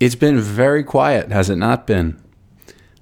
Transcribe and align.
it's 0.00 0.14
been 0.14 0.40
very 0.40 0.82
quiet, 0.82 1.30
has 1.30 1.50
it 1.50 1.56
not 1.56 1.86
been? 1.86 2.20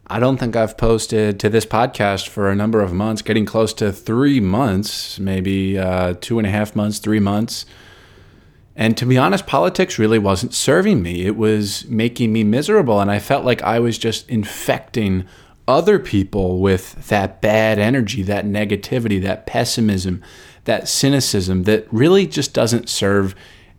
I 0.08 0.20
don't 0.20 0.38
think 0.38 0.54
I've 0.54 0.78
posted 0.78 1.40
to 1.40 1.48
this 1.48 1.66
podcast 1.66 2.28
for 2.28 2.48
a 2.48 2.54
number 2.54 2.80
of 2.80 2.92
months, 2.92 3.22
getting 3.22 3.44
close 3.44 3.74
to 3.74 3.92
three 3.92 4.38
months, 4.38 5.18
maybe 5.18 5.76
uh, 5.76 6.14
two 6.20 6.38
and 6.38 6.46
a 6.46 6.50
half 6.50 6.76
months, 6.76 6.98
three 6.98 7.18
months. 7.18 7.66
And 8.76 8.96
to 8.98 9.06
be 9.06 9.18
honest, 9.18 9.46
politics 9.46 9.98
really 9.98 10.18
wasn't 10.18 10.54
serving 10.54 11.02
me. 11.02 11.26
It 11.26 11.36
was 11.36 11.86
making 11.86 12.32
me 12.32 12.44
miserable. 12.44 13.00
And 13.00 13.10
I 13.10 13.18
felt 13.18 13.44
like 13.44 13.62
I 13.62 13.80
was 13.80 13.98
just 13.98 14.28
infecting 14.28 15.26
other 15.66 15.98
people 15.98 16.60
with 16.60 17.08
that 17.08 17.40
bad 17.40 17.78
energy, 17.78 18.22
that 18.22 18.44
negativity, 18.44 19.20
that 19.22 19.46
pessimism, 19.46 20.22
that 20.64 20.88
cynicism 20.88 21.64
that 21.64 21.92
really 21.92 22.26
just 22.26 22.52
doesn't 22.52 22.88
serve 22.88 23.34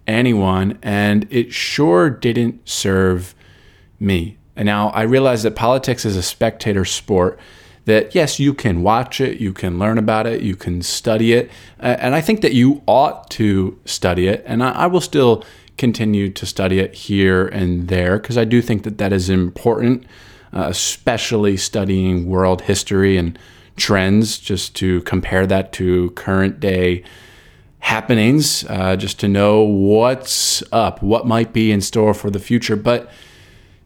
anyone. 0.07 0.79
And 0.81 1.27
it 1.29 1.53
sure 1.53 2.09
didn't 2.09 2.67
serve 2.67 3.35
me. 3.99 4.37
And 4.55 4.65
now 4.65 4.89
I 4.89 5.03
realize 5.03 5.43
that 5.43 5.55
politics 5.55 6.05
is 6.05 6.15
a 6.15 6.23
spectator 6.23 6.85
sport. 6.85 7.39
That 7.85 8.13
yes, 8.15 8.39
you 8.39 8.53
can 8.53 8.81
watch 8.83 9.21
it, 9.21 9.39
you 9.39 9.53
can 9.53 9.79
learn 9.79 9.97
about 9.97 10.27
it, 10.27 10.41
you 10.41 10.57
can 10.57 10.81
study 10.81 11.31
it. 11.31 11.49
And 11.79 12.13
I 12.15 12.19
think 12.19 12.41
that 12.41 12.53
you 12.53 12.81
ought 12.85 13.29
to 13.31 13.79
study 13.85 14.27
it. 14.27 14.43
And 14.45 14.61
I 14.61 14.87
will 14.87 14.99
still 14.99 15.45
continue 15.77 16.29
to 16.29 16.45
study 16.45 16.79
it 16.79 16.93
here 16.93 17.47
and 17.47 17.87
there 17.87 18.19
because 18.19 18.37
I 18.37 18.43
do 18.43 18.61
think 18.61 18.83
that 18.83 18.97
that 18.97 19.13
is 19.13 19.29
important, 19.29 20.05
uh, 20.51 20.65
especially 20.67 21.55
studying 21.55 22.27
world 22.27 22.61
history 22.61 23.15
and 23.15 23.37
trends, 23.77 24.37
just 24.39 24.75
to 24.77 25.01
compare 25.03 25.45
that 25.47 25.71
to 25.73 26.09
current 26.11 26.59
day 26.59 27.03
happenings, 27.79 28.65
uh, 28.65 28.95
just 28.95 29.19
to 29.19 29.27
know 29.27 29.61
what's 29.61 30.63
up, 30.71 31.01
what 31.01 31.25
might 31.25 31.53
be 31.53 31.71
in 31.71 31.81
store 31.81 32.13
for 32.13 32.29
the 32.29 32.39
future. 32.39 32.75
But 32.75 33.09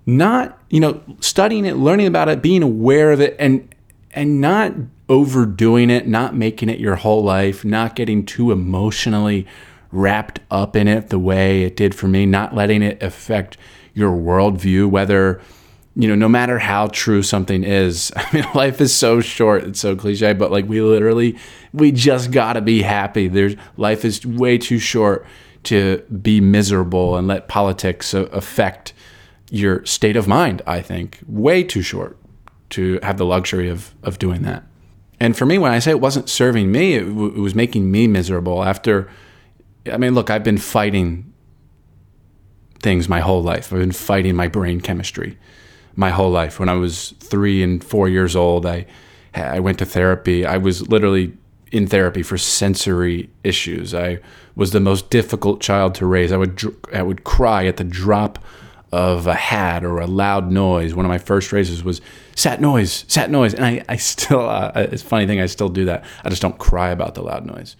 not, 0.05 0.57
you 0.69 0.79
know, 0.79 1.01
studying 1.20 1.65
it, 1.65 1.77
learning 1.77 2.07
about 2.07 2.29
it, 2.29 2.41
being 2.41 2.63
aware 2.63 3.11
of 3.11 3.21
it, 3.21 3.35
and 3.39 3.73
and 4.13 4.41
not 4.41 4.73
overdoing 5.07 5.89
it, 5.89 6.07
not 6.07 6.35
making 6.35 6.70
it 6.70 6.79
your 6.79 6.95
whole 6.95 7.23
life, 7.23 7.63
not 7.63 7.95
getting 7.95 8.25
too 8.25 8.51
emotionally 8.51 9.48
wrapped 9.91 10.39
up 10.49 10.76
in 10.76 10.87
it 10.87 11.09
the 11.09 11.20
way 11.20 11.63
it 11.63 11.76
did 11.76 11.93
for 11.93 12.07
me, 12.07 12.26
not 12.26 12.55
letting 12.55 12.81
it 12.81 13.01
affect 13.03 13.57
your 13.93 14.11
worldview, 14.11 14.89
whether 14.89 15.41
you 15.95 16.07
know, 16.07 16.15
no 16.15 16.29
matter 16.29 16.57
how 16.57 16.87
true 16.87 17.21
something 17.21 17.63
is, 17.63 18.11
I 18.15 18.25
mean, 18.34 18.45
life 18.55 18.79
is 18.81 18.93
so 18.93 19.21
short. 19.21 19.63
It's 19.63 19.79
so 19.79 19.95
cliche, 19.95 20.33
but 20.33 20.51
like 20.51 20.65
we 20.65 20.81
literally, 20.81 21.37
we 21.73 21.91
just 21.91 22.31
gotta 22.31 22.61
be 22.61 22.81
happy. 22.81 23.27
There's 23.27 23.55
life 23.77 24.05
is 24.05 24.25
way 24.25 24.57
too 24.57 24.79
short 24.79 25.25
to 25.63 25.99
be 26.21 26.41
miserable 26.41 27.17
and 27.17 27.27
let 27.27 27.48
politics 27.48 28.13
affect 28.13 28.93
your 29.49 29.85
state 29.85 30.15
of 30.15 30.27
mind. 30.27 30.61
I 30.65 30.81
think 30.81 31.20
way 31.27 31.63
too 31.63 31.81
short 31.81 32.17
to 32.71 32.99
have 33.03 33.17
the 33.17 33.26
luxury 33.26 33.70
of 33.70 33.93
of 34.03 34.17
doing 34.17 34.43
that. 34.43 34.63
And 35.20 35.37
for 35.37 35.45
me, 35.45 35.59
when 35.59 35.71
I 35.71 35.77
say 35.77 35.91
it 35.91 35.99
wasn't 35.99 36.29
serving 36.29 36.71
me, 36.71 36.95
it, 36.95 37.03
w- 37.03 37.27
it 37.35 37.39
was 37.39 37.53
making 37.53 37.91
me 37.91 38.07
miserable. 38.07 38.63
After, 38.63 39.07
I 39.91 39.98
mean, 39.98 40.15
look, 40.15 40.31
I've 40.31 40.43
been 40.43 40.57
fighting 40.57 41.31
things 42.81 43.07
my 43.07 43.20
whole 43.20 43.43
life. 43.43 43.71
I've 43.71 43.77
been 43.77 43.91
fighting 43.91 44.35
my 44.35 44.48
brain 44.48 44.81
chemistry 44.81 45.37
my 45.95 46.09
whole 46.09 46.31
life. 46.31 46.59
When 46.59 46.70
I 46.70 46.73
was 46.73 47.13
three 47.20 47.63
and 47.63 47.84
four 47.84 48.09
years 48.09 48.35
old, 48.35 48.65
I 48.65 48.85
I 49.34 49.59
went 49.59 49.79
to 49.79 49.85
therapy. 49.85 50.45
I 50.45 50.57
was 50.57 50.87
literally 50.89 51.33
in 51.71 51.87
therapy 51.87 52.21
for 52.21 52.37
sensory 52.37 53.29
issues. 53.43 53.93
I 53.93 54.20
was 54.55 54.71
the 54.71 54.79
most 54.79 55.09
difficult 55.09 55.61
child 55.61 55.95
to 55.95 56.05
raise. 56.05 56.31
I 56.31 56.37
would 56.37 56.61
I 56.93 57.01
would 57.01 57.23
cry 57.23 57.65
at 57.65 57.77
the 57.77 57.83
drop 57.83 58.39
of 58.91 59.25
a 59.25 59.33
hat 59.33 59.85
or 59.85 59.99
a 59.99 60.07
loud 60.07 60.51
noise. 60.51 60.93
One 60.93 61.05
of 61.05 61.09
my 61.09 61.17
first 61.17 61.53
raises 61.53 61.83
was 61.83 62.01
sat 62.35 62.59
noise, 62.59 63.05
sat 63.07 63.29
noise, 63.31 63.53
and 63.53 63.65
I 63.65 63.83
I 63.87 63.95
still 63.98 64.47
uh, 64.47 64.72
it's 64.75 65.03
a 65.03 65.05
funny 65.05 65.27
thing 65.27 65.39
I 65.39 65.45
still 65.45 65.69
do 65.69 65.85
that. 65.85 66.03
I 66.23 66.29
just 66.29 66.41
don't 66.41 66.57
cry 66.57 66.89
about 66.89 67.16
the 67.16 67.23
loud 67.23 67.45
noise. 67.45 67.75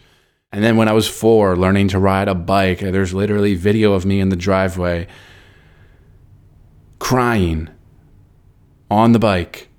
And 0.54 0.64
then 0.64 0.76
when 0.76 0.90
I 0.90 0.94
was 0.94 1.08
four, 1.08 1.56
learning 1.56 1.90
to 1.90 2.00
ride 2.00 2.28
a 2.28 2.36
bike, 2.36 2.80
there's 2.80 3.14
literally 3.14 3.56
video 3.56 3.94
of 3.94 4.06
me 4.06 4.20
in 4.20 4.30
the 4.30 4.36
driveway 4.36 5.08
crying 7.00 7.70
on 8.92 9.14
the 9.14 9.20
bike 9.20 9.70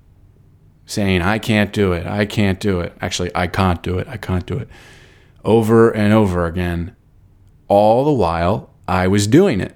saying, 0.85 1.21
I 1.21 1.37
can't 1.37 1.71
do 1.71 1.93
it, 1.93 2.05
I 2.05 2.25
can't 2.25 2.59
do 2.59 2.81
it. 2.81 2.93
Actually, 2.99 3.31
I 3.35 3.47
can't 3.47 3.81
do 3.83 3.99
it, 3.99 4.07
I 4.07 4.17
can't 4.17 4.45
do 4.45 4.57
it. 4.57 4.67
Over 5.45 5.91
and 5.91 6.11
over 6.13 6.45
again. 6.47 6.95
All 7.67 8.03
the 8.03 8.11
while, 8.11 8.71
I 8.87 9.07
was 9.07 9.27
doing 9.27 9.61
it. 9.61 9.75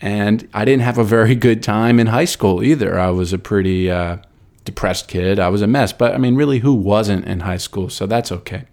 And 0.00 0.48
I 0.52 0.64
didn't 0.66 0.82
have 0.82 0.98
a 0.98 1.04
very 1.04 1.34
good 1.34 1.62
time 1.62 1.98
in 1.98 2.08
high 2.08 2.26
school 2.26 2.62
either. 2.62 2.98
I 2.98 3.10
was 3.10 3.32
a 3.32 3.38
pretty 3.38 3.90
uh, 3.90 4.18
depressed 4.64 5.08
kid. 5.08 5.38
I 5.38 5.48
was 5.48 5.62
a 5.62 5.66
mess. 5.66 5.94
But 5.94 6.14
I 6.14 6.18
mean, 6.18 6.36
really, 6.36 6.58
who 6.58 6.74
wasn't 6.74 7.24
in 7.24 7.40
high 7.40 7.56
school? 7.56 7.88
So 7.88 8.06
that's 8.06 8.30
okay. 8.30 8.64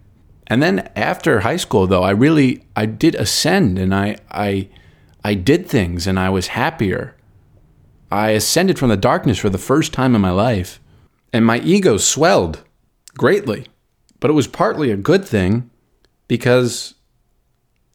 And 0.46 0.62
then 0.62 0.90
after 0.94 1.40
high 1.40 1.56
school, 1.56 1.86
though, 1.86 2.02
I 2.02 2.10
really 2.10 2.66
I 2.76 2.84
did 2.84 3.14
ascend, 3.14 3.78
and 3.78 3.94
I 3.94 4.18
I 4.30 4.68
I 5.24 5.32
did 5.32 5.66
things, 5.66 6.06
and 6.06 6.18
I 6.18 6.28
was 6.28 6.48
happier. 6.48 7.16
I 8.14 8.30
ascended 8.30 8.78
from 8.78 8.90
the 8.90 8.96
darkness 8.96 9.38
for 9.38 9.50
the 9.50 9.58
first 9.58 9.92
time 9.92 10.14
in 10.14 10.20
my 10.20 10.30
life, 10.30 10.80
and 11.32 11.44
my 11.44 11.58
ego 11.58 11.96
swelled 11.96 12.62
greatly. 13.18 13.66
But 14.20 14.30
it 14.30 14.34
was 14.34 14.46
partly 14.46 14.92
a 14.92 14.96
good 14.96 15.24
thing 15.24 15.68
because 16.28 16.94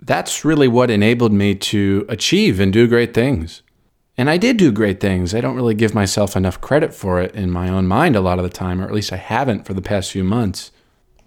that's 0.01 0.43
really 0.43 0.67
what 0.67 0.91
enabled 0.91 1.31
me 1.31 1.55
to 1.55 2.05
achieve 2.09 2.59
and 2.59 2.73
do 2.73 2.85
great 2.85 3.13
things. 3.13 3.61
And 4.17 4.29
I 4.29 4.35
did 4.35 4.57
do 4.57 4.73
great 4.73 4.99
things. 4.99 5.33
I 5.33 5.39
don't 5.39 5.55
really 5.55 5.73
give 5.73 5.95
myself 5.95 6.35
enough 6.35 6.59
credit 6.59 6.93
for 6.93 7.21
it 7.21 7.33
in 7.33 7.49
my 7.49 7.69
own 7.69 7.87
mind 7.87 8.17
a 8.17 8.21
lot 8.21 8.39
of 8.39 8.43
the 8.43 8.49
time, 8.49 8.81
or 8.81 8.85
at 8.85 8.93
least 8.93 9.13
I 9.13 9.17
haven't 9.17 9.65
for 9.65 9.73
the 9.73 9.81
past 9.81 10.11
few 10.11 10.25
months. 10.25 10.71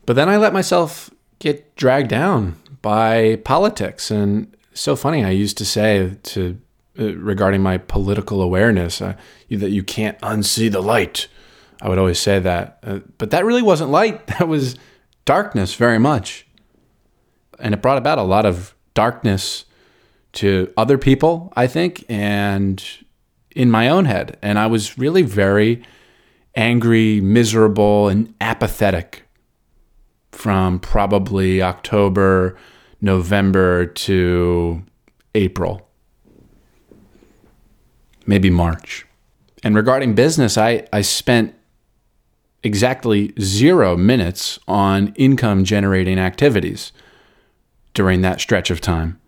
But 0.04 0.16
then 0.16 0.28
I 0.28 0.36
let 0.36 0.52
myself 0.52 1.10
get 1.38 1.74
dragged 1.76 2.10
down 2.10 2.56
by 2.82 3.36
politics. 3.36 4.10
And 4.10 4.54
so 4.74 4.96
funny, 4.96 5.24
I 5.24 5.30
used 5.30 5.56
to 5.58 5.64
say 5.64 6.18
to 6.24 6.60
uh, 6.98 7.14
regarding 7.16 7.62
my 7.62 7.78
political 7.78 8.42
awareness 8.42 9.00
uh, 9.00 9.14
that 9.48 9.70
you 9.70 9.82
can't 9.82 10.18
unsee 10.20 10.70
the 10.70 10.82
light. 10.82 11.26
I 11.80 11.88
would 11.88 11.96
always 11.96 12.18
say 12.18 12.38
that. 12.38 12.80
Uh, 12.82 13.00
but 13.16 13.30
that 13.30 13.46
really 13.46 13.62
wasn't 13.62 13.90
light, 13.90 14.26
that 14.38 14.46
was 14.46 14.76
darkness 15.24 15.74
very 15.74 15.98
much. 15.98 16.46
And 17.58 17.72
it 17.72 17.80
brought 17.80 17.96
about 17.96 18.18
a 18.18 18.22
lot 18.22 18.44
of 18.44 18.74
darkness 18.92 19.64
to 20.34 20.70
other 20.76 20.98
people, 20.98 21.50
I 21.56 21.66
think, 21.66 22.04
and 22.10 22.84
in 23.56 23.70
my 23.70 23.88
own 23.88 24.04
head. 24.04 24.36
And 24.42 24.58
I 24.58 24.66
was 24.66 24.98
really 24.98 25.22
very 25.22 25.82
angry, 26.54 27.22
miserable, 27.22 28.08
and 28.08 28.34
apathetic 28.38 29.22
from 30.30 30.78
probably 30.78 31.62
October, 31.62 32.58
November 33.00 33.86
to 33.86 34.82
April 35.34 35.88
maybe 38.26 38.50
March. 38.50 39.06
And 39.62 39.76
regarding 39.76 40.14
business, 40.14 40.58
I, 40.58 40.86
I 40.92 41.02
spent 41.02 41.54
exactly 42.62 43.32
zero 43.40 43.96
minutes 43.96 44.58
on 44.66 45.12
income 45.14 45.64
generating 45.64 46.18
activities 46.18 46.92
during 47.94 48.22
that 48.22 48.40
stretch 48.40 48.70
of 48.70 48.80
time. 48.80 49.20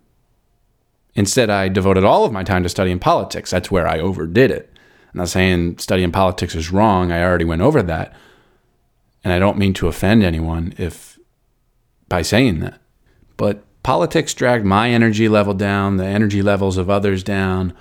Instead, 1.13 1.49
I 1.49 1.69
devoted 1.69 2.03
all 2.03 2.25
of 2.25 2.33
my 2.33 2.43
time 2.43 2.63
to 2.63 2.69
studying 2.69 2.99
politics. 2.99 3.51
That's 3.51 3.71
where 3.71 3.87
I 3.87 3.99
overdid 3.99 4.51
it. 4.51 4.71
I'm 5.13 5.19
not 5.19 5.29
saying 5.29 5.77
studying 5.77 6.11
politics 6.11 6.55
is 6.55 6.71
wrong. 6.71 7.11
I 7.11 7.23
already 7.23 7.45
went 7.45 7.61
over 7.61 7.81
that. 7.83 8.13
And 9.23 9.31
I 9.31 9.39
don't 9.39 9.57
mean 9.57 9.73
to 9.75 9.87
offend 9.87 10.23
anyone 10.23 10.73
if 10.77 11.17
by 12.09 12.21
saying 12.21 12.59
that. 12.59 12.81
But 13.37 13.63
politics 13.81 14.33
dragged 14.33 14.65
my 14.65 14.89
energy 14.89 15.29
level 15.29 15.53
down, 15.53 15.97
the 15.97 16.05
energy 16.05 16.41
levels 16.41 16.77
of 16.77 16.89
others 16.89 17.23
down 17.23 17.73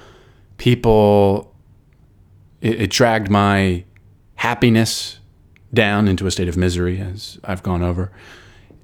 people, 0.56 1.54
it, 2.60 2.82
it 2.82 2.90
dragged 2.90 3.30
my 3.30 3.84
happiness 4.36 5.18
down 5.72 6.08
into 6.08 6.26
a 6.26 6.30
state 6.30 6.48
of 6.48 6.56
misery, 6.56 7.00
as 7.00 7.38
I've 7.44 7.62
gone 7.62 7.82
over. 7.82 8.12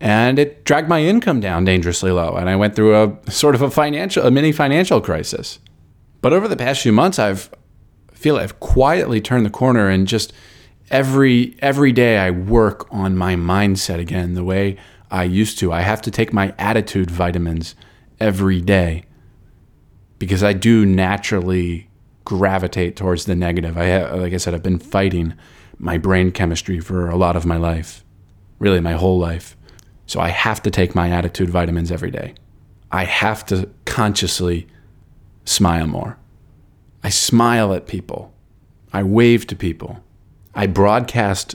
And 0.01 0.39
it 0.39 0.65
dragged 0.65 0.89
my 0.89 1.03
income 1.03 1.41
down 1.41 1.65
dangerously 1.65 2.11
low. 2.11 2.35
And 2.37 2.49
I 2.49 2.57
went 2.57 2.75
through 2.75 2.95
a 2.97 3.31
sort 3.31 3.55
of 3.55 3.63
a 3.63 3.71
financial, 3.71 4.25
a 4.25 4.31
mini 4.31 4.51
financial 4.51 5.01
crisis. 5.01 5.59
But 6.23 6.33
over 6.33 6.49
the 6.49 6.57
past 6.57 6.83
few 6.83 6.93
months, 6.93 7.19
I've 7.19 7.51
I 8.11 8.15
feel 8.15 8.37
I've 8.37 8.61
quietly 8.61 9.21
turned 9.21 9.47
the 9.47 9.51
corner 9.51 9.89
and 9.89 10.07
just 10.07 10.33
every 10.91 11.57
every 11.61 11.93
day 11.93 12.19
I 12.19 12.31
work 12.31 12.87
on 12.91 13.17
my 13.17 13.35
mindset 13.35 13.99
again 13.99 14.35
the 14.35 14.45
way 14.45 14.77
I 15.11 15.25
used 15.25 15.59
to. 15.61 15.73
I 15.73 15.83
have 15.83 16.03
to 16.03 16.11
take 16.11 16.33
my 16.33 16.55
attitude 16.59 17.11
vitamins 17.11 17.75
every 18.19 18.61
day 18.61 19.05
because 20.21 20.45
I 20.45 20.53
do 20.53 20.87
naturally 20.87 21.89
gravitate 22.25 22.95
towards 22.95 23.25
the 23.25 23.35
negative. 23.35 23.77
I 23.77 23.87
have, 23.87 24.21
like 24.21 24.33
I 24.33 24.37
said, 24.37 24.55
I've 24.55 24.63
been 24.63 24.79
fighting 24.79 25.35
my 25.79 25.99
brain 25.99 26.31
chemistry 26.31 26.79
for 26.79 27.09
a 27.09 27.17
lot 27.17 27.35
of 27.35 27.45
my 27.45 27.57
life, 27.57 28.05
really 28.61 28.81
my 28.81 28.93
whole 28.93 29.19
life. 29.19 29.57
So 30.07 30.21
I 30.21 30.29
have 30.29 30.63
to 30.63 30.71
take 30.71 30.95
my 30.95 31.11
attitude 31.11 31.51
vitamins 31.51 31.91
every 31.91 32.11
day. 32.13 32.35
I 32.93 33.05
have 33.05 33.47
to 33.47 33.69
consciously 33.87 34.69
smile 35.45 35.87
more. 35.87 36.19
I 37.03 37.09
smile 37.09 37.73
at 37.73 37.87
people. 37.87 38.33
I 38.93 39.03
wave 39.03 39.47
to 39.47 39.57
people. 39.57 40.05
I 40.55 40.67
broadcast 40.67 41.55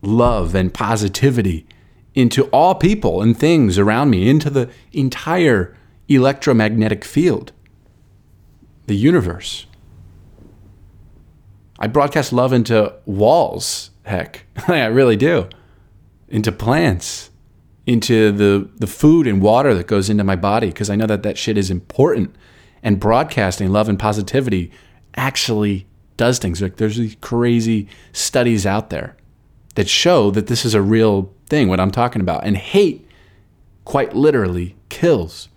love 0.00 0.54
and 0.54 0.72
positivity 0.72 1.66
into 2.14 2.44
all 2.44 2.74
people 2.74 3.20
and 3.20 3.36
things 3.36 3.78
around 3.78 4.08
me, 4.08 4.28
into 4.28 4.48
the 4.48 4.70
entire 4.92 5.76
electromagnetic 6.08 7.04
field, 7.04 7.52
the 8.90 8.96
universe. 8.96 9.66
I 11.78 11.86
broadcast 11.86 12.32
love 12.32 12.52
into 12.52 12.92
walls, 13.06 13.90
heck. 14.02 14.46
I 14.66 14.86
really 14.86 15.14
do. 15.14 15.48
Into 16.26 16.50
plants, 16.50 17.30
into 17.86 18.32
the, 18.32 18.68
the 18.78 18.88
food 18.88 19.28
and 19.28 19.40
water 19.40 19.74
that 19.74 19.86
goes 19.86 20.10
into 20.10 20.24
my 20.24 20.34
body, 20.34 20.66
because 20.66 20.90
I 20.90 20.96
know 20.96 21.06
that 21.06 21.22
that 21.22 21.38
shit 21.38 21.56
is 21.56 21.70
important. 21.70 22.34
And 22.82 22.98
broadcasting 22.98 23.70
love 23.70 23.88
and 23.88 23.96
positivity 23.96 24.72
actually 25.14 25.86
does 26.16 26.40
things. 26.40 26.60
Like 26.60 26.78
there's 26.78 26.96
these 26.96 27.16
crazy 27.20 27.86
studies 28.12 28.66
out 28.66 28.90
there 28.90 29.16
that 29.76 29.88
show 29.88 30.32
that 30.32 30.48
this 30.48 30.64
is 30.64 30.74
a 30.74 30.82
real 30.82 31.32
thing, 31.46 31.68
what 31.68 31.78
I'm 31.78 31.92
talking 31.92 32.20
about. 32.20 32.44
And 32.44 32.56
hate 32.56 33.06
quite 33.84 34.16
literally 34.16 34.74
kills. 34.88 35.48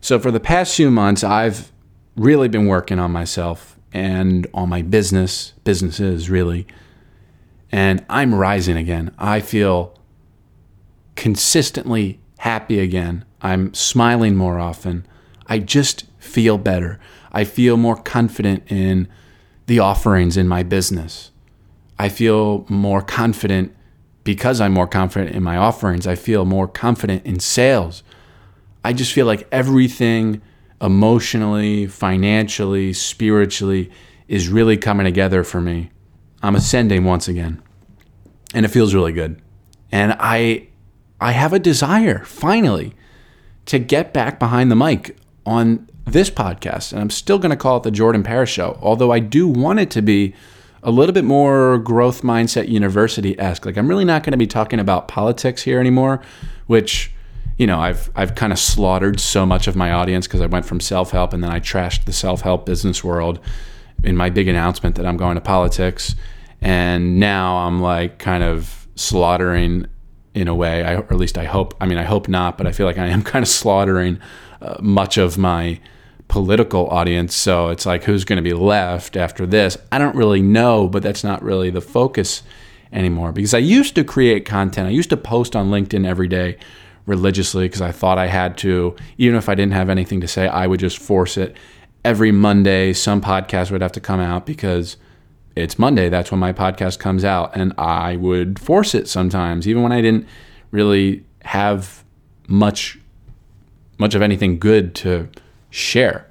So 0.00 0.20
for 0.20 0.30
the 0.30 0.38
past 0.38 0.76
few 0.76 0.88
months, 0.88 1.24
I've 1.24 1.72
really 2.16 2.48
been 2.48 2.66
working 2.66 2.98
on 2.98 3.12
myself 3.12 3.78
and 3.92 4.46
on 4.54 4.68
my 4.68 4.82
business, 4.82 5.52
businesses 5.64 6.28
really. 6.30 6.66
And 7.70 8.04
I'm 8.08 8.34
rising 8.34 8.76
again. 8.76 9.14
I 9.18 9.40
feel 9.40 9.98
consistently 11.14 12.20
happy 12.38 12.78
again. 12.78 13.24
I'm 13.42 13.72
smiling 13.74 14.36
more 14.36 14.58
often. 14.58 15.06
I 15.46 15.58
just 15.58 16.04
feel 16.18 16.58
better. 16.58 16.98
I 17.32 17.44
feel 17.44 17.76
more 17.76 17.96
confident 17.96 18.64
in 18.70 19.08
the 19.66 19.78
offerings 19.78 20.36
in 20.36 20.48
my 20.48 20.62
business. 20.62 21.30
I 21.98 22.08
feel 22.08 22.66
more 22.68 23.02
confident 23.02 23.74
because 24.24 24.60
I'm 24.60 24.72
more 24.72 24.86
confident 24.86 25.34
in 25.34 25.42
my 25.42 25.56
offerings. 25.56 26.06
I 26.06 26.14
feel 26.14 26.44
more 26.44 26.68
confident 26.68 27.24
in 27.24 27.40
sales. 27.40 28.02
I 28.84 28.92
just 28.92 29.12
feel 29.12 29.26
like 29.26 29.46
everything 29.50 30.42
emotionally, 30.80 31.86
financially, 31.86 32.92
spiritually 32.92 33.90
is 34.28 34.48
really 34.48 34.76
coming 34.76 35.04
together 35.04 35.44
for 35.44 35.60
me. 35.60 35.90
I'm 36.42 36.56
ascending 36.56 37.04
once 37.04 37.28
again. 37.28 37.62
And 38.54 38.64
it 38.64 38.68
feels 38.70 38.94
really 38.94 39.12
good. 39.12 39.40
And 39.90 40.16
I 40.18 40.68
I 41.20 41.32
have 41.32 41.52
a 41.52 41.58
desire 41.58 42.24
finally 42.24 42.94
to 43.66 43.78
get 43.78 44.12
back 44.12 44.38
behind 44.38 44.70
the 44.70 44.76
mic 44.76 45.16
on 45.44 45.88
this 46.04 46.30
podcast. 46.30 46.92
And 46.92 47.00
I'm 47.00 47.10
still 47.10 47.38
going 47.38 47.50
to 47.50 47.56
call 47.56 47.78
it 47.78 47.82
the 47.82 47.90
Jordan 47.90 48.22
Paris 48.22 48.50
show, 48.50 48.78
although 48.80 49.10
I 49.10 49.18
do 49.18 49.48
want 49.48 49.80
it 49.80 49.90
to 49.92 50.02
be 50.02 50.34
a 50.82 50.90
little 50.90 51.12
bit 51.12 51.24
more 51.24 51.78
growth 51.78 52.22
mindset 52.22 52.68
university 52.68 53.38
esque. 53.40 53.66
Like 53.66 53.76
I'm 53.76 53.88
really 53.88 54.04
not 54.04 54.22
going 54.22 54.32
to 54.32 54.38
be 54.38 54.46
talking 54.46 54.78
about 54.78 55.08
politics 55.08 55.62
here 55.62 55.80
anymore, 55.80 56.22
which 56.66 57.10
you 57.56 57.66
know 57.66 57.80
I've 57.80 58.10
I've 58.14 58.34
kind 58.34 58.52
of 58.52 58.58
slaughtered 58.58 59.20
so 59.20 59.46
much 59.46 59.66
of 59.66 59.76
my 59.76 59.92
audience 59.92 60.26
because 60.26 60.40
I 60.40 60.46
went 60.46 60.66
from 60.66 60.80
self 60.80 61.10
help 61.10 61.32
and 61.32 61.42
then 61.42 61.50
I 61.50 61.60
trashed 61.60 62.04
the 62.04 62.12
self 62.12 62.42
help 62.42 62.66
business 62.66 63.02
world 63.02 63.40
in 64.04 64.16
my 64.16 64.30
big 64.30 64.48
announcement 64.48 64.96
that 64.96 65.06
I'm 65.06 65.16
going 65.16 65.36
to 65.36 65.40
politics, 65.40 66.14
and 66.60 67.18
now 67.18 67.56
I'm 67.58 67.80
like 67.80 68.18
kind 68.18 68.42
of 68.42 68.86
slaughtering 68.94 69.86
in 70.34 70.48
a 70.48 70.54
way, 70.54 70.84
I, 70.84 70.96
or 70.96 71.04
at 71.04 71.16
least 71.16 71.38
I 71.38 71.44
hope. 71.44 71.74
I 71.80 71.86
mean, 71.86 71.98
I 71.98 72.04
hope 72.04 72.28
not, 72.28 72.58
but 72.58 72.66
I 72.66 72.72
feel 72.72 72.86
like 72.86 72.98
I 72.98 73.06
am 73.06 73.22
kind 73.32 73.42
of 73.42 73.48
slaughtering 73.48 74.20
uh, 74.60 74.76
much 74.80 75.16
of 75.16 75.38
my 75.38 75.80
political 76.28 76.88
audience. 76.88 77.34
So 77.34 77.68
it's 77.68 77.86
like, 77.86 78.04
who's 78.04 78.24
going 78.24 78.36
to 78.36 78.42
be 78.42 78.52
left 78.52 79.16
after 79.16 79.46
this? 79.46 79.78
I 79.90 79.98
don't 79.98 80.16
really 80.16 80.42
know, 80.42 80.88
but 80.88 81.02
that's 81.02 81.24
not 81.24 81.42
really 81.42 81.70
the 81.70 81.80
focus 81.80 82.42
anymore 82.92 83.32
because 83.32 83.54
I 83.54 83.58
used 83.58 83.94
to 83.94 84.04
create 84.04 84.44
content. 84.44 84.86
I 84.86 84.90
used 84.90 85.10
to 85.10 85.16
post 85.16 85.56
on 85.56 85.70
LinkedIn 85.70 86.06
every 86.06 86.28
day 86.28 86.58
religiously 87.06 87.66
because 87.66 87.80
I 87.80 87.92
thought 87.92 88.18
I 88.18 88.26
had 88.26 88.58
to. 88.58 88.96
Even 89.18 89.38
if 89.38 89.48
I 89.48 89.54
didn't 89.54 89.72
have 89.72 89.88
anything 89.88 90.20
to 90.20 90.28
say, 90.28 90.48
I 90.48 90.66
would 90.66 90.80
just 90.80 90.98
force 90.98 91.36
it. 91.36 91.56
Every 92.04 92.32
Monday, 92.32 92.92
some 92.92 93.20
podcast 93.20 93.70
would 93.70 93.80
have 93.80 93.92
to 93.92 94.00
come 94.00 94.20
out 94.20 94.46
because 94.46 94.96
it's 95.56 95.78
Monday. 95.78 96.08
That's 96.08 96.30
when 96.30 96.40
my 96.40 96.52
podcast 96.52 96.98
comes 96.98 97.24
out. 97.24 97.56
And 97.56 97.72
I 97.78 98.16
would 98.16 98.58
force 98.58 98.94
it 98.94 99.08
sometimes, 99.08 99.66
even 99.66 99.82
when 99.82 99.92
I 99.92 100.00
didn't 100.00 100.26
really 100.70 101.24
have 101.42 102.04
much 102.48 102.98
much 103.98 104.14
of 104.14 104.20
anything 104.20 104.58
good 104.58 104.94
to 104.94 105.26
share. 105.70 106.26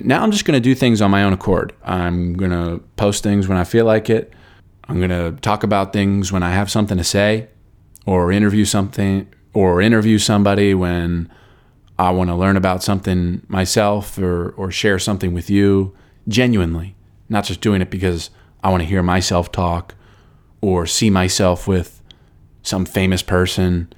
Now 0.00 0.22
I'm 0.22 0.30
just 0.30 0.44
going 0.44 0.56
to 0.56 0.60
do 0.60 0.74
things 0.74 1.00
on 1.00 1.10
my 1.10 1.24
own 1.24 1.32
accord. 1.32 1.72
I'm 1.82 2.34
going 2.34 2.50
to 2.50 2.82
post 2.96 3.22
things 3.22 3.48
when 3.48 3.56
I 3.56 3.64
feel 3.64 3.86
like 3.86 4.10
it. 4.10 4.32
I'm 4.88 4.98
going 4.98 5.10
to 5.10 5.40
talk 5.40 5.62
about 5.62 5.92
things 5.92 6.30
when 6.32 6.42
I 6.42 6.50
have 6.50 6.70
something 6.70 6.98
to 6.98 7.04
say 7.04 7.48
or 8.06 8.30
interview 8.30 8.64
something 8.64 9.26
or 9.52 9.80
interview 9.80 10.18
somebody 10.18 10.74
when 10.74 11.30
I 11.98 12.10
want 12.10 12.30
to 12.30 12.36
learn 12.36 12.56
about 12.56 12.82
something 12.82 13.42
myself 13.48 14.18
or, 14.18 14.50
or 14.50 14.70
share 14.70 14.98
something 14.98 15.34
with 15.34 15.50
you 15.50 15.94
genuinely, 16.28 16.94
not 17.28 17.44
just 17.44 17.60
doing 17.60 17.82
it 17.82 17.90
because 17.90 18.30
I 18.62 18.70
want 18.70 18.82
to 18.82 18.88
hear 18.88 19.02
myself 19.02 19.50
talk 19.50 19.94
or 20.60 20.86
see 20.86 21.10
myself 21.10 21.66
with 21.66 22.02
some 22.62 22.84
famous 22.84 23.22
person. 23.22 23.92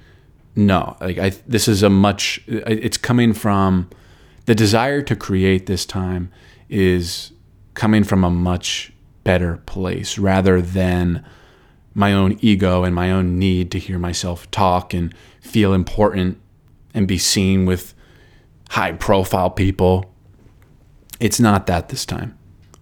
No, 0.55 0.97
like 0.99 1.17
I, 1.17 1.29
this 1.47 1.67
is 1.67 1.83
a 1.83 1.89
much, 1.89 2.41
it's 2.47 2.97
coming 2.97 3.33
from 3.33 3.89
the 4.45 4.55
desire 4.55 5.01
to 5.03 5.15
create 5.15 5.65
this 5.65 5.85
time 5.85 6.31
is 6.69 7.31
coming 7.73 8.03
from 8.03 8.23
a 8.23 8.29
much 8.29 8.91
better 9.23 9.57
place 9.65 10.17
rather 10.17 10.61
than 10.61 11.23
my 11.93 12.13
own 12.13 12.37
ego 12.41 12.83
and 12.83 12.95
my 12.95 13.11
own 13.11 13.37
need 13.37 13.71
to 13.71 13.79
hear 13.79 13.99
myself 13.99 14.49
talk 14.51 14.93
and 14.93 15.13
feel 15.41 15.73
important 15.73 16.39
and 16.93 17.07
be 17.07 17.17
seen 17.17 17.65
with 17.65 17.93
high 18.69 18.93
profile 18.93 19.49
people. 19.49 20.13
It's 21.19 21.39
not 21.39 21.67
that 21.67 21.89
this 21.89 22.05
time. 22.05 22.37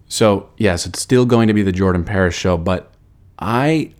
So, 0.07 0.49
yes, 0.57 0.85
it's 0.85 0.99
still 0.99 1.25
going 1.25 1.47
to 1.47 1.53
be 1.53 1.61
the 1.61 1.71
Jordan 1.71 2.03
Paris 2.03 2.35
show, 2.35 2.57
but 2.57 2.91
I 3.37 3.93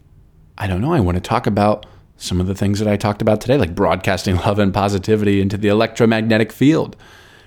I 0.58 0.68
don't 0.68 0.82
know, 0.82 0.94
I 0.94 1.00
want 1.00 1.16
to 1.16 1.22
talk 1.22 1.48
about 1.48 1.86
some 2.18 2.42
of 2.42 2.48
the 2.48 2.56
things 2.56 2.80
that 2.80 2.88
I 2.88 2.98
talked 2.98 3.22
about 3.22 3.40
today 3.40 3.58
like 3.58 3.74
broadcasting 3.74 4.36
love 4.46 4.60
and 4.60 4.74
positivity 4.74 5.42
into 5.42 5.58
the 5.58 5.70
electromagnetic 5.70 6.52
field 6.52 6.96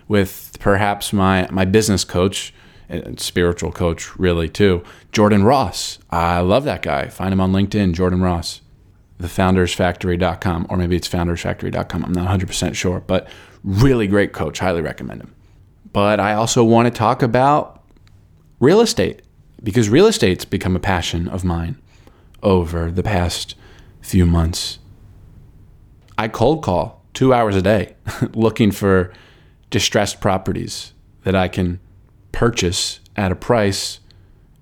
with 0.09 0.56
perhaps 0.61 1.12
my 1.12 1.47
my 1.50 1.64
business 1.64 2.05
coach 2.05 2.55
and 2.92 3.18
spiritual 3.18 3.72
coach 3.72 4.16
really 4.18 4.49
too, 4.49 4.84
Jordan 5.11 5.44
Ross. 5.44 5.99
I 6.11 6.40
love 6.40 6.64
that 6.64 6.82
guy. 6.82 7.08
Find 7.08 7.32
him 7.32 7.40
on 7.40 7.52
LinkedIn, 7.52 7.94
Jordan 7.94 8.20
Ross. 8.20 8.61
Thefoundersfactory.com 9.20 10.66
or 10.68 10.76
maybe 10.76 10.96
it's 10.96 11.08
foundersfactory.com. 11.08 12.04
I'm 12.04 12.12
not 12.12 12.40
100% 12.40 12.75
sure, 12.75 13.00
but 13.00 13.28
really 13.64 14.06
great 14.06 14.32
coach. 14.32 14.58
Highly 14.58 14.82
recommend 14.82 15.22
him. 15.22 15.34
But 15.92 16.20
I 16.20 16.34
also 16.34 16.64
want 16.64 16.87
to 16.87 16.90
talk 16.90 17.22
about 17.22 17.82
real 18.61 18.80
estate 18.80 19.22
because 19.62 19.88
real 19.88 20.06
estate's 20.06 20.44
become 20.44 20.75
a 20.75 20.80
passion 20.80 21.28
of 21.28 21.44
mine 21.44 21.80
over 22.42 22.90
the 22.90 23.02
past 23.02 23.54
few 24.00 24.26
months. 24.26 24.78
I 26.18 26.28
cold 26.28 26.62
call 26.62 27.04
2 27.14 27.32
hours 27.32 27.56
a 27.56 27.62
day 27.62 27.94
looking 28.34 28.70
for 28.70 29.12
distressed 29.70 30.20
properties 30.20 30.92
that 31.25 31.37
I 31.37 31.49
can 31.49 31.80
purchase 32.32 33.00
at 33.16 33.30
a 33.30 33.36
price 33.36 34.00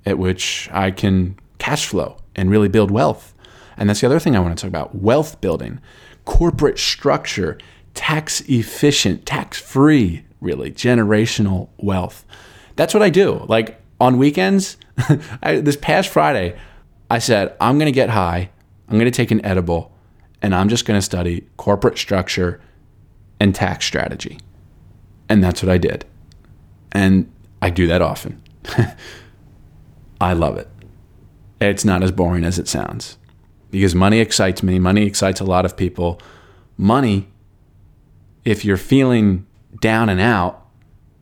at 0.04 0.18
which 0.18 0.68
I 0.72 0.90
can 0.90 1.38
cash 1.58 1.86
flow 1.86 2.16
and 2.34 2.50
really 2.50 2.68
build 2.68 2.90
wealth. 2.90 3.34
And 3.76 3.88
that's 3.88 4.00
the 4.00 4.06
other 4.06 4.20
thing 4.20 4.36
I 4.36 4.40
want 4.40 4.56
to 4.56 4.60
talk 4.60 4.68
about 4.68 4.94
wealth 4.94 5.40
building, 5.40 5.80
corporate 6.24 6.78
structure, 6.78 7.58
tax 7.94 8.40
efficient, 8.42 9.26
tax 9.26 9.58
free, 9.58 10.24
really, 10.40 10.70
generational 10.70 11.68
wealth. 11.78 12.24
That's 12.76 12.94
what 12.94 13.02
I 13.02 13.10
do. 13.10 13.44
Like 13.48 13.80
on 14.00 14.18
weekends, 14.18 14.76
I, 15.42 15.60
this 15.60 15.76
past 15.76 16.08
Friday, 16.08 16.58
I 17.10 17.18
said, 17.18 17.56
I'm 17.60 17.78
going 17.78 17.86
to 17.86 17.92
get 17.92 18.10
high, 18.10 18.50
I'm 18.88 18.98
going 18.98 19.10
to 19.10 19.16
take 19.16 19.30
an 19.30 19.44
edible, 19.44 19.92
and 20.42 20.54
I'm 20.54 20.68
just 20.68 20.84
going 20.84 20.98
to 20.98 21.02
study 21.02 21.46
corporate 21.56 21.98
structure 21.98 22.60
and 23.38 23.54
tax 23.54 23.86
strategy. 23.86 24.38
And 25.28 25.42
that's 25.42 25.62
what 25.62 25.70
I 25.70 25.78
did. 25.78 26.04
And 26.92 27.30
I 27.62 27.70
do 27.70 27.86
that 27.86 28.02
often. 28.02 28.42
I 30.20 30.32
love 30.32 30.56
it. 30.56 30.68
It's 31.60 31.84
not 31.84 32.02
as 32.02 32.10
boring 32.10 32.44
as 32.44 32.58
it 32.58 32.68
sounds 32.68 33.18
because 33.70 33.94
money 33.94 34.18
excites 34.18 34.62
me. 34.62 34.78
Money 34.78 35.06
excites 35.06 35.40
a 35.40 35.44
lot 35.44 35.64
of 35.64 35.76
people. 35.76 36.20
Money, 36.76 37.28
if 38.44 38.64
you're 38.64 38.76
feeling 38.76 39.46
down 39.80 40.08
and 40.08 40.20
out, 40.20 40.66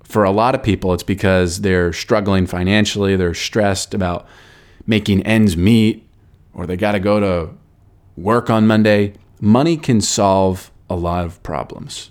for 0.05 0.25
a 0.25 0.31
lot 0.31 0.55
of 0.55 0.63
people, 0.63 0.95
it's 0.95 1.03
because 1.03 1.61
they're 1.61 1.93
struggling 1.93 2.47
financially, 2.47 3.15
they're 3.15 3.35
stressed 3.35 3.93
about 3.93 4.27
making 4.87 5.23
ends 5.25 5.55
meet, 5.55 6.09
or 6.55 6.67
they 6.67 6.79
got 6.79 6.93
to 6.93 7.01
go 7.01 7.21
to 7.21 7.51
work 8.17 8.49
on 8.49 8.67
Monday. 8.67 9.13
Money 9.39 9.77
can 9.77 10.01
solve 10.01 10.71
a 10.89 10.97
lot 10.97 11.27
of 11.27 11.43
problems 11.43 12.11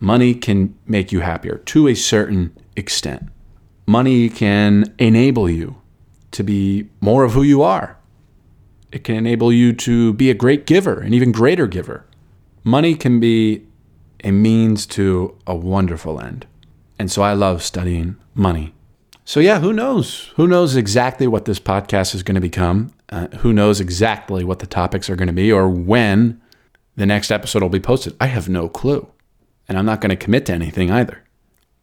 money 0.00 0.34
can 0.34 0.74
make 0.86 1.12
you 1.12 1.20
happier 1.20 1.58
to 1.58 1.88
a 1.88 1.94
certain 1.94 2.56
extent. 2.76 3.28
Money 3.86 4.28
can 4.28 4.94
enable 4.98 5.48
you 5.48 5.76
to 6.32 6.42
be 6.42 6.88
more 7.00 7.24
of 7.24 7.32
who 7.32 7.42
you 7.42 7.62
are. 7.62 7.96
It 8.92 9.04
can 9.04 9.16
enable 9.16 9.52
you 9.52 9.72
to 9.74 10.12
be 10.14 10.30
a 10.30 10.34
great 10.34 10.66
giver, 10.66 11.00
an 11.00 11.14
even 11.14 11.32
greater 11.32 11.66
giver. 11.66 12.06
Money 12.64 12.94
can 12.94 13.20
be 13.20 13.66
a 14.24 14.30
means 14.30 14.86
to 14.86 15.36
a 15.46 15.54
wonderful 15.54 16.20
end. 16.20 16.46
And 16.98 17.10
so 17.10 17.22
I 17.22 17.32
love 17.32 17.62
studying 17.62 18.16
money. 18.34 18.74
So, 19.24 19.40
yeah, 19.40 19.58
who 19.58 19.72
knows? 19.72 20.32
Who 20.36 20.46
knows 20.46 20.76
exactly 20.76 21.26
what 21.26 21.46
this 21.46 21.58
podcast 21.58 22.14
is 22.14 22.22
going 22.22 22.36
to 22.36 22.40
become? 22.40 22.92
Uh, 23.08 23.26
who 23.38 23.52
knows 23.52 23.80
exactly 23.80 24.44
what 24.44 24.60
the 24.60 24.66
topics 24.66 25.10
are 25.10 25.16
going 25.16 25.26
to 25.26 25.32
be 25.32 25.50
or 25.50 25.68
when 25.68 26.40
the 26.94 27.06
next 27.06 27.30
episode 27.30 27.62
will 27.62 27.68
be 27.68 27.80
posted? 27.80 28.16
I 28.20 28.26
have 28.26 28.48
no 28.48 28.68
clue. 28.68 29.08
And 29.68 29.76
I'm 29.76 29.86
not 29.86 30.00
going 30.00 30.10
to 30.10 30.16
commit 30.16 30.46
to 30.46 30.52
anything 30.52 30.92
either. 30.92 31.25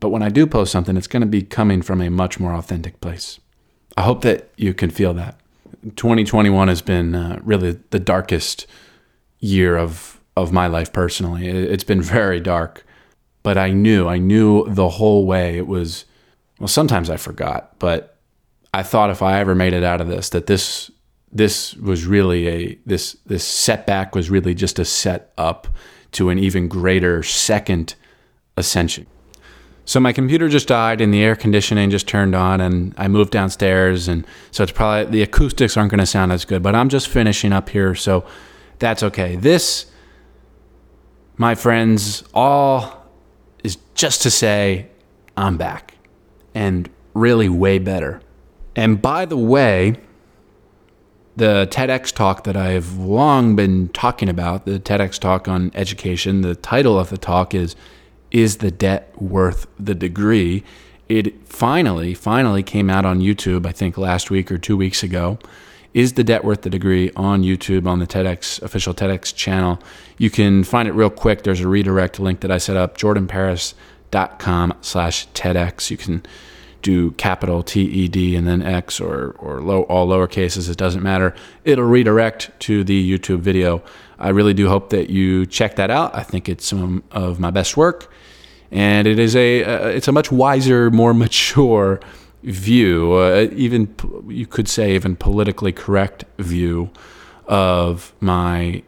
But 0.03 0.09
when 0.09 0.21
I 0.21 0.27
do 0.27 0.45
post 0.45 0.73
something, 0.73 0.97
it's 0.97 1.07
going 1.07 1.21
to 1.21 1.25
be 1.27 1.43
coming 1.43 1.81
from 1.81 2.01
a 2.01 2.09
much 2.09 2.37
more 2.37 2.53
authentic 2.53 2.99
place. 2.99 3.39
I 3.95 4.01
hope 4.01 4.21
that 4.23 4.49
you 4.57 4.73
can 4.73 4.89
feel 4.89 5.13
that. 5.13 5.39
2021 5.95 6.67
has 6.67 6.81
been 6.81 7.15
uh, 7.15 7.39
really 7.41 7.79
the 7.91 8.01
darkest 8.01 8.67
year 9.39 9.77
of 9.77 10.19
of 10.35 10.51
my 10.51 10.67
life 10.67 10.91
personally. 10.91 11.47
It's 11.47 11.85
been 11.85 12.01
very 12.19 12.41
dark, 12.41 12.85
but 13.43 13.57
I 13.57 13.71
knew, 13.71 14.09
I 14.09 14.17
knew 14.17 14.65
the 14.67 14.89
whole 14.89 15.25
way 15.25 15.57
it 15.57 15.67
was 15.67 16.03
well, 16.59 16.67
sometimes 16.67 17.09
I 17.09 17.15
forgot, 17.15 17.79
but 17.79 18.17
I 18.73 18.83
thought 18.83 19.09
if 19.09 19.21
I 19.21 19.39
ever 19.39 19.55
made 19.55 19.71
it 19.71 19.85
out 19.85 20.01
of 20.01 20.09
this 20.09 20.27
that 20.31 20.47
this 20.47 20.91
this 21.31 21.75
was 21.75 22.05
really 22.05 22.49
a 22.49 22.79
this 22.85 23.15
this 23.25 23.45
setback 23.45 24.15
was 24.15 24.29
really 24.29 24.53
just 24.53 24.79
a 24.79 24.83
set 24.83 25.31
up 25.37 25.69
to 26.11 26.29
an 26.29 26.39
even 26.39 26.67
greater 26.67 27.23
second 27.23 27.95
ascension. 28.57 29.07
So 29.85 29.99
my 29.99 30.13
computer 30.13 30.47
just 30.47 30.67
died 30.67 31.01
and 31.01 31.13
the 31.13 31.21
air 31.21 31.35
conditioning 31.35 31.89
just 31.89 32.07
turned 32.07 32.35
on 32.35 32.61
and 32.61 32.93
I 32.97 33.07
moved 33.07 33.31
downstairs 33.31 34.07
and 34.07 34.25
so 34.51 34.63
it's 34.63 34.71
probably 34.71 35.11
the 35.11 35.21
acoustics 35.21 35.75
aren't 35.75 35.91
going 35.91 35.99
to 35.99 36.05
sound 36.05 36.31
as 36.31 36.45
good, 36.45 36.63
but 36.63 36.73
I'm 36.73 36.89
just 36.89 37.09
finishing 37.09 37.51
up 37.51 37.69
here 37.69 37.93
so 37.93 38.25
that's 38.79 39.03
okay. 39.03 39.35
This 39.35 39.87
my 41.37 41.55
friends 41.55 42.23
all 42.33 43.05
is 43.63 43.77
just 43.93 44.21
to 44.21 44.31
say 44.31 44.87
I'm 45.35 45.57
back 45.57 45.95
and 46.53 46.89
really 47.13 47.49
way 47.49 47.79
better. 47.79 48.21
And 48.75 49.01
by 49.01 49.25
the 49.25 49.37
way, 49.37 49.97
the 51.35 51.67
TEDx 51.71 52.13
talk 52.13 52.43
that 52.43 52.55
I've 52.55 52.97
long 52.97 53.55
been 53.55 53.89
talking 53.89 54.29
about, 54.29 54.65
the 54.65 54.79
TEDx 54.79 55.19
talk 55.19 55.47
on 55.47 55.71
education, 55.73 56.41
the 56.41 56.55
title 56.55 56.99
of 56.99 57.09
the 57.09 57.17
talk 57.17 57.53
is 57.53 57.75
Is 58.33 58.57
the 58.57 58.71
Debt 58.71 59.13
Worth 59.21 59.67
the 59.79 59.93
Degree? 59.93 60.63
It 61.07 61.47
finally, 61.47 62.15
finally 62.15 62.63
came 62.63 62.89
out 62.89 63.05
on 63.05 63.19
YouTube, 63.19 63.67
I 63.67 63.71
think 63.71 63.95
last 63.95 64.31
week 64.31 64.51
or 64.51 64.57
two 64.57 64.75
weeks 64.75 65.03
ago. 65.03 65.37
Is 65.93 66.13
the 66.13 66.23
Debt 66.23 66.43
Worth 66.43 66.63
the 66.63 66.71
Degree 66.71 67.11
on 67.15 67.43
YouTube 67.43 67.85
on 67.85 67.99
the 67.99 68.07
TEDx 68.07 68.59
official 68.63 68.95
TEDx 68.95 69.35
channel? 69.35 69.77
You 70.17 70.31
can 70.31 70.63
find 70.63 70.87
it 70.87 70.93
real 70.93 71.11
quick. 71.11 71.43
There's 71.43 71.61
a 71.61 71.67
redirect 71.67 72.19
link 72.19 72.39
that 72.39 72.49
I 72.51 72.57
set 72.57 72.75
up, 72.75 72.97
jordanparis.com 72.97 74.73
slash 74.81 75.27
TEDx. 75.29 75.91
You 75.91 75.97
can 75.97 76.25
do 76.81 77.11
capital 77.11 77.61
T 77.63 77.81
E 77.81 78.07
D 78.07 78.35
and 78.35 78.47
then 78.47 78.61
X 78.61 78.99
or, 78.99 79.35
or 79.39 79.61
low, 79.61 79.83
all 79.83 80.07
lower 80.07 80.27
cases, 80.27 80.67
it 80.69 80.77
doesn't 80.77 81.03
matter. 81.03 81.35
It'll 81.63 81.85
redirect 81.85 82.51
to 82.61 82.83
the 82.83 83.17
YouTube 83.17 83.39
video. 83.39 83.83
I 84.19 84.29
really 84.29 84.53
do 84.53 84.67
hope 84.67 84.89
that 84.89 85.09
you 85.09 85.45
check 85.45 85.75
that 85.77 85.91
out. 85.91 86.15
I 86.15 86.23
think 86.23 86.49
it's 86.49 86.65
some 86.65 87.03
of 87.11 87.39
my 87.39 87.51
best 87.51 87.77
work, 87.77 88.11
and 88.73 89.07
it 89.07 89.19
is 89.19 89.35
a 89.35 89.63
uh, 89.63 89.87
it's 89.87 90.09
a 90.09 90.11
much 90.11 90.31
wiser, 90.31 90.91
more 90.91 91.13
mature 91.25 92.01
view, 92.43 93.13
uh, 93.13 93.47
even 93.53 93.95
you 94.27 94.45
could 94.45 94.67
say 94.67 94.95
even 94.95 95.15
politically 95.15 95.71
correct 95.71 96.25
view 96.39 96.89
of 97.47 98.13
my 98.19 98.83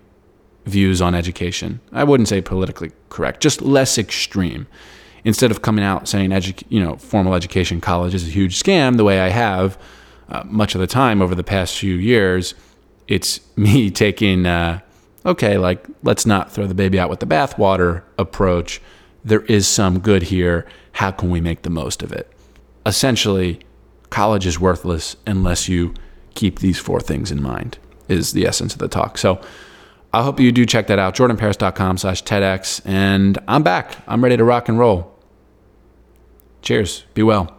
views 0.66 1.02
on 1.02 1.16
education. 1.16 1.80
I 1.94 2.04
wouldn't 2.04 2.28
say 2.28 2.42
politically 2.42 2.92
correct, 3.10 3.42
just 3.42 3.62
less 3.62 3.98
extreme 3.98 4.68
instead 5.24 5.52
of 5.52 5.62
coming 5.62 5.86
out 5.86 6.08
saying 6.08 6.32
edu- 6.32 6.64
you 6.70 6.84
know 6.84 6.98
formal 6.98 7.34
education 7.34 7.80
college 7.80 8.14
is 8.14 8.28
a 8.28 8.32
huge 8.32 8.62
scam 8.62 8.98
the 8.98 9.04
way 9.04 9.20
I 9.20 9.30
have 9.30 9.78
uh, 10.30 10.44
much 10.46 10.76
of 10.76 10.82
the 10.82 10.88
time 10.88 11.22
over 11.22 11.36
the 11.36 11.44
past 11.44 11.78
few 11.78 11.96
years, 11.96 12.56
it's 13.08 13.40
me 13.56 13.92
taking 13.92 14.46
uh, 14.46 14.80
okay, 15.26 15.58
like 15.58 15.86
let's 16.04 16.26
not 16.26 16.52
throw 16.52 16.68
the 16.68 16.76
baby 16.76 17.00
out 17.00 17.10
with 17.10 17.20
the 17.20 17.28
bathwater 17.28 18.04
approach. 18.18 18.82
There 19.26 19.42
is 19.42 19.68
some 19.68 20.00
good 20.00 20.24
here. 20.24 20.66
How 20.94 21.12
can 21.12 21.30
we 21.30 21.42
make 21.42 21.64
the 21.64 21.70
most 21.70 22.02
of 22.02 22.14
it? 22.14 22.32
Essentially, 22.86 23.60
college 24.12 24.46
is 24.46 24.58
worthless 24.60 25.18
unless 25.28 25.68
you 25.68 25.94
keep 26.36 26.60
these 26.60 26.80
four 26.80 27.02
things 27.02 27.32
in 27.32 27.42
mind. 27.42 27.78
Is 28.08 28.32
the 28.32 28.46
essence 28.46 28.72
of 28.74 28.80
the 28.80 28.88
talk. 28.88 29.18
So. 29.18 29.42
I 30.14 30.24
hope 30.24 30.40
you 30.40 30.54
do 30.54 30.66
check 30.66 30.88
that 30.88 30.98
out, 30.98 31.14
jordanparis.com 31.14 31.98
slash 31.98 32.24
TEDx. 32.24 32.82
And 32.86 33.38
I'm 33.50 33.64
back. 33.64 33.98
I'm 34.08 34.24
ready 34.24 34.38
to 34.38 34.46
rock 34.46 34.70
and 34.70 34.80
roll. 34.80 35.14
Cheers. 36.62 37.04
Be 37.14 37.22
well. 37.22 37.54